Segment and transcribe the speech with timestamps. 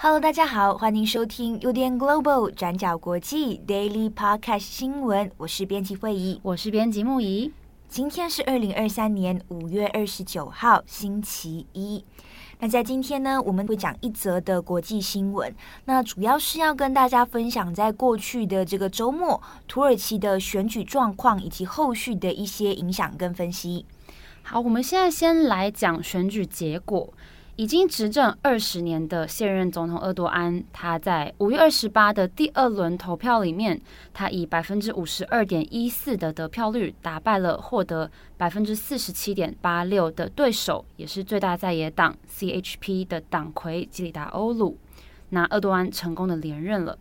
[0.00, 7.52] Hello，大家好，欢迎收听 UDN Global 转角国际 Daily Podcast 新闻，我是编辑慧仪，我是编辑木仪。
[7.88, 12.04] 今天是二零二三年五月二十九号，星期一。
[12.58, 15.52] 那在今天呢，我们会讲一则的国际新闻。
[15.86, 23.86] 那主要是要跟大家分享，在过去的这个周末，土耳其的选举状况以及后续的一些影响跟分析。
[24.42, 27.14] 好，我们现在先来讲选举结果。
[27.58, 33.80] 已经执政二十年的现任总统厄多安，他在五月二十八的第二轮投票里面，
[34.14, 44.78] 他以百分之五十二点一四的得票率打败了获得百分之四十七点八六的对手，也是最大在野党 CHP 的党魁基里达欧鲁。
[45.30, 46.96] 那厄多安成功的连任了，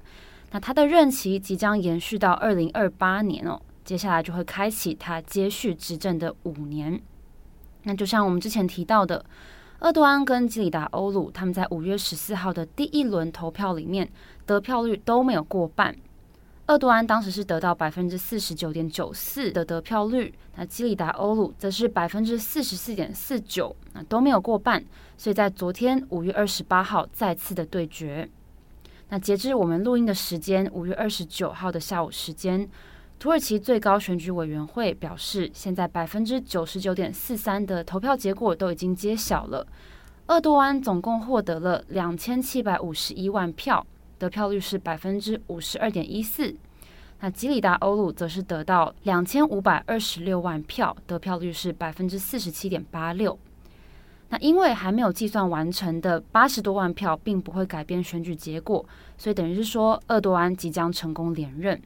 [0.49, 6.99] 那他的任期即将延续到二零二八年哦，接下来就会开启他接续执政的五年。
[7.83, 9.23] 那就像我们之前提到的。
[9.79, 14.09] 厄多安跟基里达欧鲁他们在五月十四号的第一轮投票里面
[14.45, 15.95] 得票率都没有过半。
[16.65, 24.83] 厄多安当时是得到百分之四十九点九四的得票率，那基里达欧鲁则是百分之四十四点四九，那都没有过半。
[25.15, 28.27] 所以在昨天五月二十八号再次的对决。
[29.09, 32.67] 那截至我们录音的时间，五月二十九号的下午时间。
[33.19, 39.65] 土耳其最高选举委员会表示，现在百分之九十九点四三的投票结果都已经揭晓了。
[40.27, 43.83] 厄多安总共获得了两千七百五十一万票，
[44.19, 46.55] 得票率是百分之五十二点一四。
[47.19, 53.39] 那吉里达欧鲁则是得到两千五百二十六万票，得票率是百分之四十七点八六。
[54.29, 58.85] 那因为还没有计算完成的八十多万票，并不会改变选举结果，
[59.17, 61.81] 所以等于是说，厄多安即将成功连任。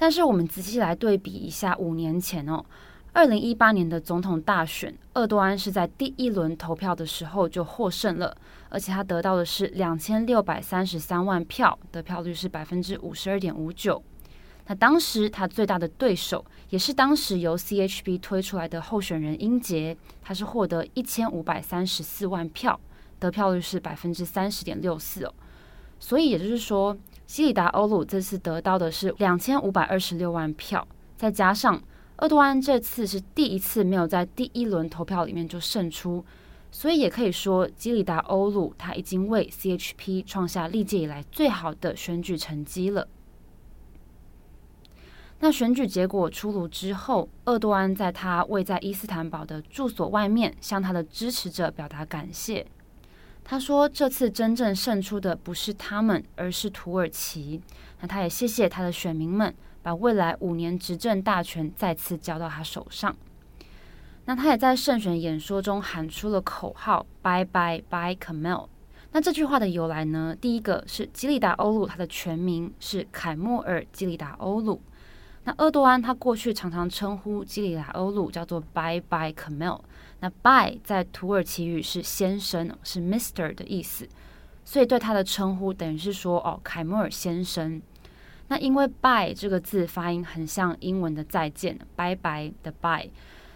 [0.00, 2.64] 但是我们仔细来对比一下，五年前哦，
[3.12, 8.34] 二零一八年的总统大选，厄多安是在第一轮投票的时候就获胜了，
[8.70, 14.02] 而且他得到的是两千六百三十三万票，得票率是百分之五十二点五九。
[14.68, 22.80] 那当时他最大的对手，也是当时由 CHP 推出来的候选人英杰，他是获得一千五百三十四万票，
[23.18, 25.34] 得票率是百分之三十点六四哦。
[25.98, 26.96] 所以也就是说。
[27.30, 30.84] 基里达欧鲁这次得到的是两千五百二十六万票，
[31.16, 31.80] 再加上
[32.16, 36.24] 厄多安这次是第一次没有在第一轮投票里面就胜出，
[36.72, 43.06] 所以也可以说基里达欧鲁他已经为 CHP 创下历届以来最好的选举成绩了。
[45.38, 52.66] 那选举结果出炉之后，厄多安在他位在伊斯坦堡的住所外面向他的支持者表达感谢。
[53.44, 57.60] 他说：“这次真正胜出的不是他们，而是土耳其。
[58.00, 59.52] 那他也谢谢他的选民们，
[59.82, 63.16] 把未来五年执政大权再次交到他手上。
[64.26, 68.68] 那他也在胜选演说中喊出了口号：‘Bye bye bye Kemal’。
[69.12, 70.36] 那这句话的由来呢？
[70.40, 74.80] 第一个是基里达欧鲁，他的全名是凯莫尔·基里达欧鲁。
[75.44, 79.80] 那厄多安他过去常常称呼基里拉欧鲁叫做 ‘Bye bye Kemal’。”
[80.20, 84.06] 那 By 在土耳其语是先生，是 Mr 的意思，
[84.66, 87.80] 所以对他的称呼等于是说哦，凯莫尔先生。
[88.48, 93.08] 那因为 By 这个字发音很像英文的再见，拜拜的 By，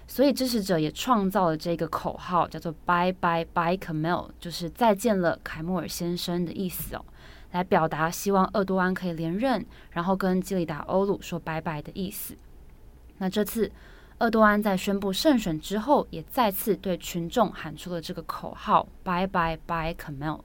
[0.06, 7.04] 所以支持者也创造了这个口号，叫做 Bye Bye Bye Kemal，就是再见了凯莫尔先生的意思哦，
[7.54, 12.36] 来表达希望厄多安可以连任，然后跟基里达欧鲁说拜拜的意思。
[13.16, 13.72] 那这次。
[14.20, 20.42] 厄多安在宣布胜选之后，也再次对群众喊出了这个口号：“Bye bye bye Kemal。”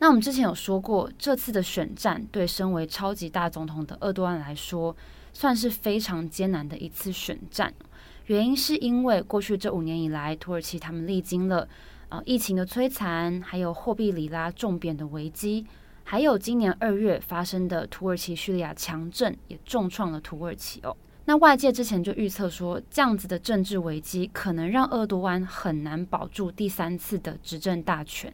[0.00, 4.96] 那我们之前有说过，这次的选战对身为超级大总统的厄多安来说，
[5.34, 7.72] 算是非常艰难的一次选战。
[8.26, 11.68] 原因是因为过去这五年以来，土耳其他们历经了
[12.24, 15.66] 疫情的摧残，还有货币里拉重贬的危机，
[16.02, 20.96] 还有今年二月发生的土耳其叙利亚强震，也重创了土耳其哦。
[21.26, 28.30] 那外界之前就预测说，这样子的政治危机可能让厄多安很难保住第三次的执政大权。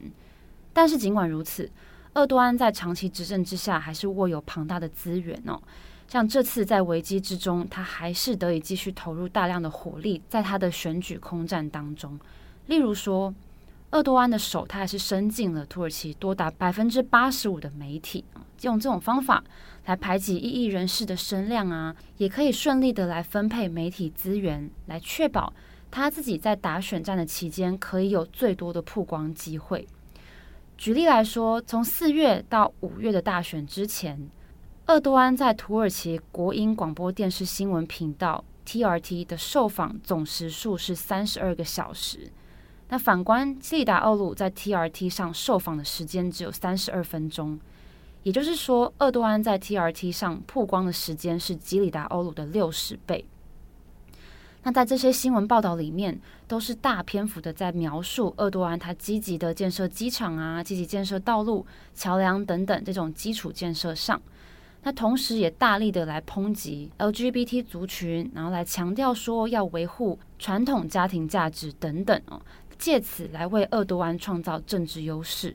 [0.72, 1.70] 但是尽管如此，
[2.14, 5.60] 厄多安在长期执政之下还是握有庞大的资源哦。
[6.08, 12.18] 像这次在危机之中，他还是得以继续投入大量的火力在他的选举空战当中。
[12.66, 13.32] 例如说，
[13.92, 18.25] 厄多安的手他还是伸进了土耳其多达百分之八十五的媒体，
[18.62, 19.42] 用这种方法。
[19.87, 25.52] 来排挤异议人士的声量啊，也可以顺利的来分配媒体资源，来确保
[25.90, 29.88] 他自己在打选战的期间可以有最多的曝光机会。
[30.76, 34.31] 举例来说，从四月到五月的大选之前，
[34.87, 42.31] 厄多安在土耳其国营广播电视新闻频道 TRT 的受访总时数是三十二个小时。
[42.90, 47.56] 那反观基里达欧鲁在 TRT 上受访的时间只有三十二分钟，
[48.25, 53.25] 也就是说，厄多安在 TRT 上曝光的时间是基里达欧鲁的六十倍。
[54.64, 61.64] 那在这些新闻报道里面，都是大篇幅的在描述厄多安他积极的建设机场啊，积极建设道路、
[61.94, 64.20] 桥梁等等这种基础建设上。
[64.82, 72.42] 那同时也大力的来抨击 LGBT 族群，然后来强调说要维护传统家庭价值等等哦。
[72.80, 75.54] 借此来为厄多安创造政治优势，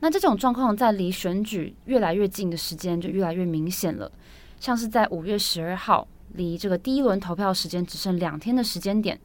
[0.00, 4.12] 那这种状况在离选举越来越近的时间就越来越明显了。
[4.60, 9.18] 像是在五月十二号，离这个第一轮投票时间只剩两天的时间点，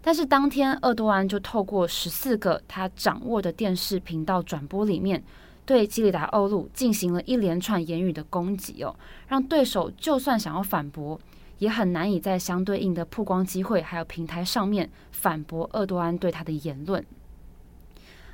[0.00, 5.20] 但是当天厄多安就透过十四个他掌握的电视频道转播里面，
[5.64, 8.94] 对基里达欧鲁进行了一连串言语的攻击哦，
[9.26, 11.18] 让对手就算想要反驳。
[11.58, 17.04] 也很难以在相对应的曝光机会还有平台上面反驳厄多安对他的言论。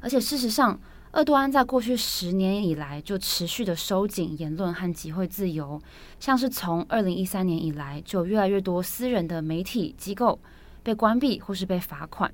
[0.00, 0.80] 而且事实上，
[1.12, 5.80] 厄多安在过去十年以来就持续的收紧言论和集会自由，
[6.18, 10.38] 像是从二零一三年以来，就越来越多私人的媒体机构
[10.82, 12.32] 被关闭或是被罚款。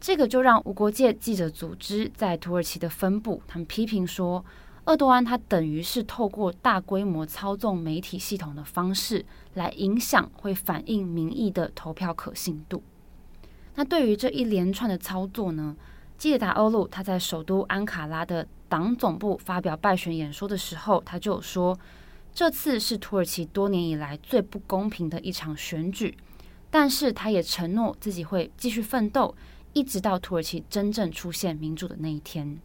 [0.00, 4.44] 这个就让无国界记者组织在土耳其的分部，他们批评说，
[4.88, 12.82] 厄多安他等于是透过大规模操纵媒体系统的方式来影响会反映民意的投票可信度。
[13.74, 15.76] 那对于这一连串的操作呢，
[16.16, 21.78] 基里达欧鲁他在首都安卡拉的党总部发表败选演说的时候，他就说，
[22.32, 26.16] 这次是土耳其多年以来最不公平的一场选举，
[26.70, 29.34] 但是他也承诺自己会继续奋斗，
[29.74, 32.58] 一直到土耳其真正出现民主的那一天。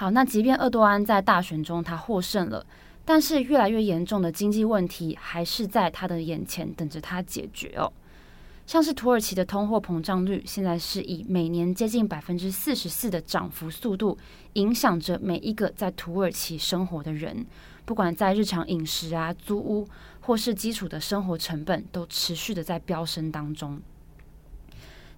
[0.00, 2.64] 好，那即便厄多安在大选中他获胜了，
[3.04, 7.92] 但是越来越严重的经济问题还是在他的眼前等着他解决哦。
[8.66, 14.16] 像是土耳其的通货膨胀率现在是以每年接近百分之四十四的涨幅速度，
[14.54, 17.44] 影响着每一个在土耳其生活的人，
[17.84, 19.86] 不管在日常饮食啊、租屋
[20.22, 23.78] 或是基础的生活成本，都持续的在飙升当中。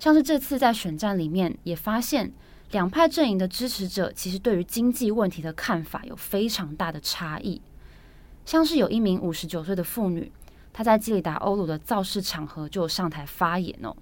[0.00, 2.32] 像是这次在选战里面也发现。
[2.72, 7.60] 两派阵营的支持者其实对于经济问题的看法有非常大的差异。
[8.46, 10.32] 像是有一名五十九岁的妇女，
[10.72, 13.94] 她在基里达欧鲁的造势场合就上台发言哦。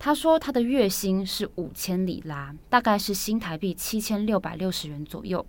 [0.00, 5.46] 她说她的月薪是五千里拉，大概是新台币七千六百六十元左右。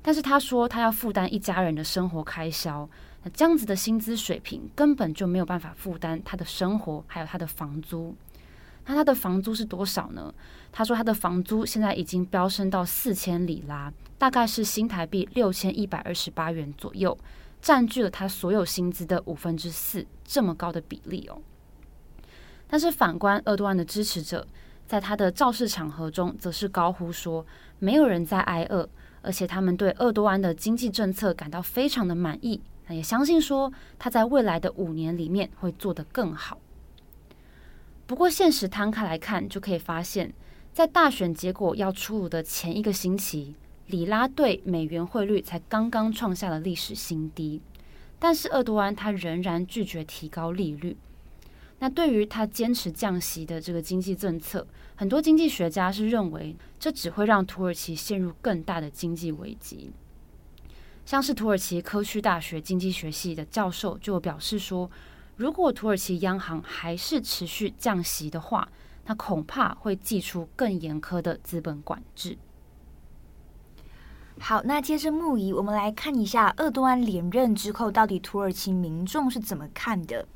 [0.00, 2.88] 但是她说她要负担一家人的生活开销，
[3.24, 8.14] 那这样子的薪资水平根本就没有办法负担她的生活，还有她的房租。
[8.86, 10.32] 那他的房租是多少呢？
[10.70, 17.16] 他说他的房租现在已经飙升到四千里拉，大概是新台币六千一百二十八元左右，
[17.62, 21.40] 占据了他所有薪资的五分之四，这么高的比例哦。
[22.66, 24.46] 但是反观厄多安的支持者，
[24.86, 27.46] 在他的造势场合中，则是高呼说
[27.78, 28.88] 没有人在挨饿，
[29.22, 36.58] 而且他们对厄多安的经济政策感到非常的满意，那也相信说他在未来的五年里面会做得更好。
[38.06, 40.32] 不过，现实摊开来看，就可以发现，
[40.72, 43.54] 在大选结果要出炉的前一个星期，
[43.86, 47.62] 里拉对美元汇率才刚刚创下了历史新低。
[48.18, 50.96] 但是，厄多安他仍然拒绝提高利率。
[51.80, 59.90] 那对于他坚持降息的这个经济政策，很多经济学家是认为，这只会让土耳其陷入更大的经济危机。
[61.04, 64.90] 像是土耳其科屈大学经济学系的教授就表示说，
[65.36, 68.68] 如果土耳其央行还是持续降息的话，
[69.06, 72.38] 那恐怕会祭出更严苛的资本管制。
[74.38, 80.26] 好，那接着木仪，我们来看一下厄多安连任之后，到底土耳其民众是怎么看的？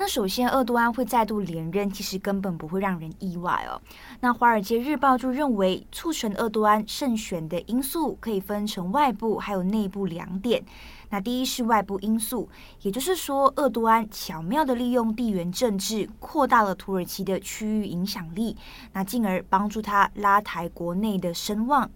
[0.00, 3.78] 那首先，厄多安会再度连任，其实根本不会让人意外哦。
[4.20, 10.64] 那《华尔街日报》就认为，促成厄多安胜选的因素可以分成外部还有内部两点。
[11.10, 12.48] 那第一是外部因素，
[12.80, 18.56] 也就是说，厄多安巧妙地利用地缘政治，扩大了土耳其的区域影响力，
[18.94, 21.90] 那进而帮助他拉抬国内的声望。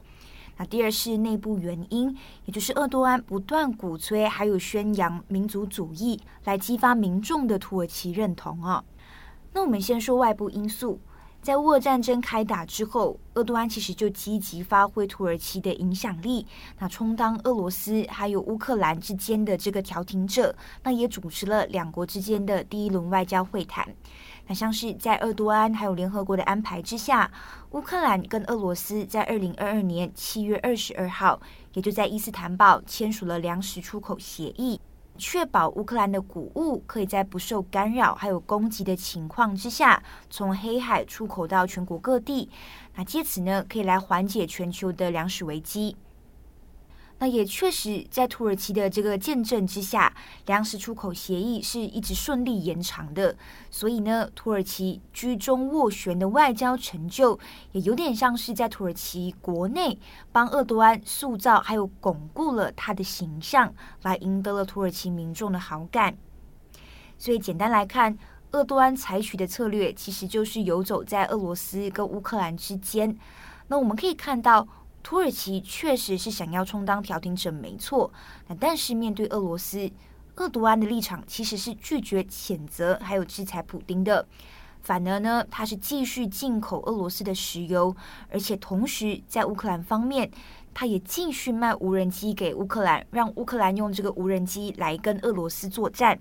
[0.56, 8.84] 那第二是内部原因，也就是鄂多安不断鼓吹还有宣扬民族主义，来激发民众的土耳其认同啊。
[9.52, 11.00] 那我们先说外部因素，
[11.44, 16.46] 在乌俄战争开打之后，厄多安其实就积极发挥土耳其的影响力，
[16.78, 23.86] 那充当俄罗斯还有乌克兰之间的这个调停者，那也主持了两国之间的第一轮外交会谈。
[24.46, 27.30] 那像是在厄多安还有联合国的安排之下，
[27.72, 31.38] 乌克兰跟俄罗斯在二零二二年七月二十二号，
[31.74, 34.80] 也就在伊斯坦堡签署了粮食出口协议。
[35.16, 42.48] 确保乌克兰的谷物可以在不受干扰还有攻击的情况之下，从黑海出口到全国各地。
[42.94, 45.96] 那借此呢，可以来缓解全球的粮食危机。
[47.18, 50.12] 那也确实，在土耳其的这个见证之下，
[50.46, 53.34] 粮食出口协议是一直顺利延长的。
[53.70, 57.38] 所以呢，土耳其居中斡旋的外交成就，
[57.70, 59.98] 也有点像是在土耳其国内
[60.32, 66.16] 帮厄多安塑造还有巩固了他的形象，来赢得了土耳其民众的好感。
[67.16, 68.18] 所以简单来看，
[68.50, 73.16] 厄多安采取的策略其实就是游走在俄罗斯跟乌克兰之间。
[73.68, 74.66] 那我们可以看到。
[75.04, 78.10] 土耳其确实是想要充当调停者，没错。
[78.48, 79.88] 那但是面对俄罗斯，
[80.36, 84.26] 厄多安的立场其实是拒绝谴责还有制裁普丁的，
[84.80, 87.94] 反而呢，他是继续进口俄罗斯的石油，
[88.30, 90.30] 而且同时在乌克兰方面，
[90.72, 96.18] 他也继续卖无人机给乌克兰，让乌克兰用这个无人机来跟俄罗斯作战。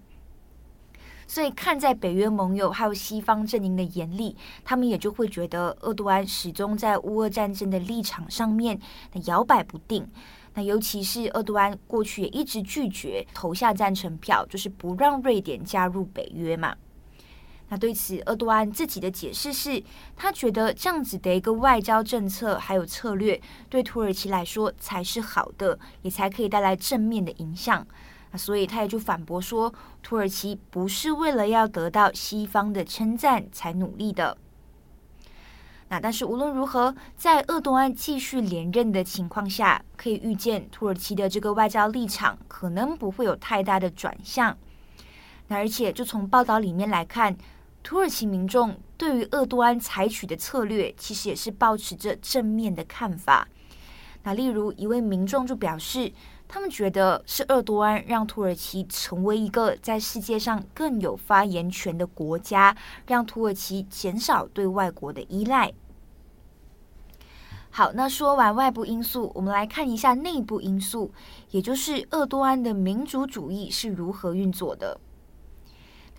[1.28, 8.80] 所以，看在北约盟友还有西方阵营的眼里，他们也就会觉得厄多安始终在乌俄战争的立场上面
[9.14, 10.08] 那摇摆不定。
[10.56, 16.76] 那尤其是厄多安过去也一直拒绝投下赞成票，就是不让瑞典加入北约嘛。
[17.70, 19.82] 那对此，厄多安自己的解释是，
[20.16, 27.88] 他觉得这样子的一个外交政策还有策略，对土耳其来说才是好的，也才可以带来正面的影响。
[28.36, 29.72] 所以他也就反驳说，
[30.02, 34.36] 土耳其不是为了要得到西方的称赞才努力的。
[35.90, 44.58] 那但是无论如何，在厄多安继续连任的情况下，可以预见土耳其的这个外交立场可能不会有太大的转向。
[45.50, 47.38] 那而且就从报道里面来看，
[47.84, 53.48] 土耳其民众对于厄多安采取的策略，其实也是保持着正面的看法。
[54.24, 56.12] 那例如一位民众就表示。
[56.54, 65.74] 他们觉得是鄂多安让土耳其成为一个在世界上更有发言权的国家，让土耳其减少对外国的依赖。
[67.72, 71.12] 好，那说完外部因素，我们来看一下内部因素，
[71.50, 75.00] 也就是鄂多安的民主主义是如何运作的。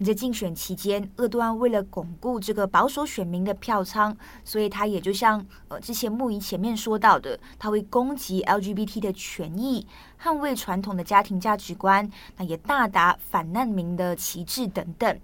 [0.02, 9.86] 在竞选期间，厄多安为了巩固这个保守选民的票仓，所以他也就像呃之前木仪前面说到的，他会攻击 LGBT 的权益，
[10.20, 15.20] 捍卫传统的家庭价值观，那也大打反难民的旗帜等等。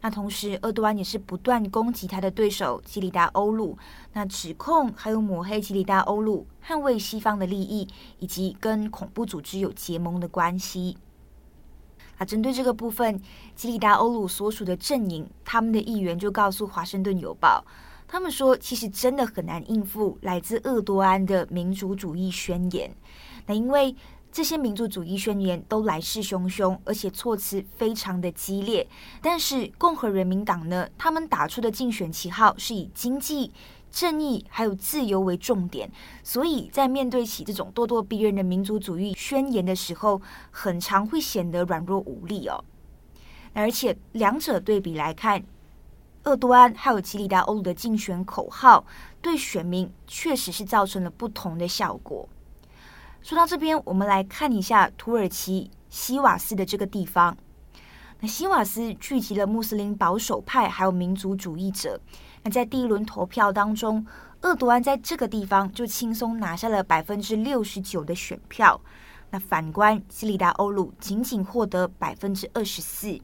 [0.00, 3.76] 那同时，厄多安也是不断攻击他的对手基里达欧鲁，
[4.12, 10.96] 那指控还有抹黑基里达欧鲁捍卫西方的利益，以及跟恐怖组织有结盟的关系。
[12.18, 13.20] 啊，针对这个部分，
[13.54, 17.64] 基里达欧鲁所属的阵营，他们的议员就告诉《华盛顿邮报》，
[18.08, 22.90] 他们说，其实真的很难应付来自厄多安的民族主义宣言。
[23.46, 23.94] 那因为
[24.32, 28.86] 这些民族主义宣言都来势汹汹，而且措辞非常的激烈。
[29.22, 33.52] 但是共和人民党呢，他们打出的竞选旗号是以经济。
[33.90, 35.90] 正义还有自由为重点，
[36.22, 42.62] 所以在面对起这种咄咄逼人的民族主义宣言的时候，很常会显得软弱无力哦。
[43.54, 45.42] 而且两者对比来看，
[46.24, 48.84] 厄多安还有吉里达欧鲁的竞选口号，
[49.22, 52.28] 对选民确实是造成了不同的效果。
[53.22, 57.34] 说到这边，我们来看一下土耳其西瓦斯的这个地方。
[58.20, 62.00] 那西瓦斯聚集了穆斯林保守派还有民族主义者。
[62.50, 64.06] 在第一轮投票当中，
[64.42, 68.80] 厄多安在这个地方就轻松拿下了百分之六十九的选票。
[69.30, 73.20] 那反观基里达欧鲁，仅仅获得百分之二十四。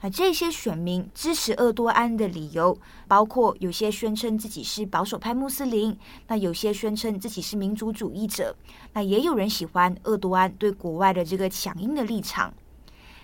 [0.00, 5.96] 那这些选民支持厄多安的理由，包括有些宣称自己是保守派穆斯林，
[6.26, 8.56] 那有些宣称自己是民族主义者，
[8.94, 12.52] 那也有人喜欢厄多安对国外的这个强硬的立场。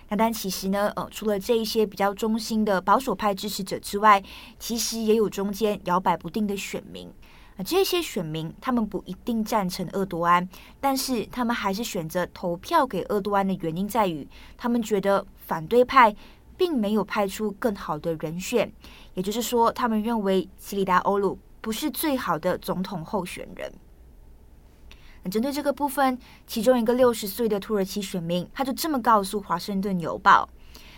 [0.09, 4.21] 那但其实呢，呃，除了这一些比较中心的保守派支持者之外，
[4.57, 7.09] 其实也有中间摇摆不定的选民。
[7.57, 10.47] 那这些选民他们不一定赞成厄多安，
[10.79, 16.15] 但是他们还是选择投票给厄多安的原因在于，他们觉得反对派
[16.57, 18.71] 并没有派出更好的人选，
[19.13, 23.71] 也就是说，他们认为基里达欧鲁不是最好的总统候选人。
[25.29, 30.47] 针对这个部分，其中一个六十岁的土耳其选民，他就这么告诉《华盛顿邮报》：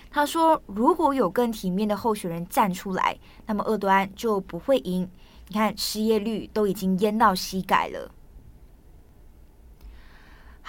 [0.09, 5.09] 他说，如果有更体面的候选人站出来，那么厄多安就不会赢。
[5.47, 8.11] 你看，失业率都已经淹到膝盖了。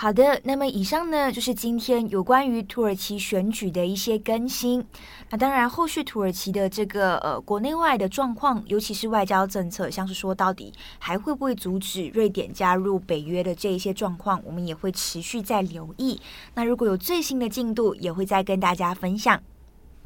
[0.02, 4.84] 好的，那么以上呢，就是今天有关于土耳其选举的一些更新。
[5.30, 16.20] 那当然，后续土耳其的这个呃国内外的状况，尤其是外交政策，像是说到底还会不会阻止瑞典加入北约的这一些状况，我们也会持续在留意。
[16.54, 19.40] 那如果有最新的进度，也会再跟大家分享。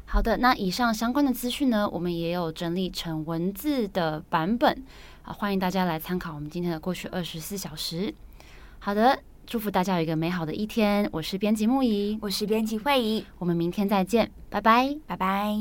[0.05, 4.83] 好的，那以上相关的资讯呢，我们也有整理成文字的版本
[5.23, 8.13] 啊，欢迎大家来参考我们今天的过去二十四小时。
[8.77, 9.17] 好的。
[9.47, 15.55] 祝福大家有一个美好的一天，我是编辑木怡，我是编辑慧怡，我们明天再见，拜拜，拜拜。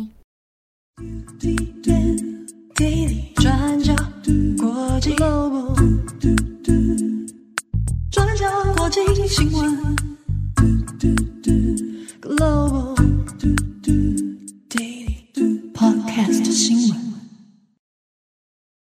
[2.74, 3.94] daily 转角
[4.58, 5.76] 国际 news
[8.10, 9.96] 转角国际新闻
[12.20, 12.96] global
[14.68, 17.05] daily podcast 新闻。